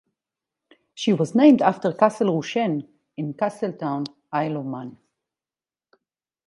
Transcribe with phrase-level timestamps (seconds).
[0.95, 4.97] She was named after Castle Rushen in Castletown, Isle of Man.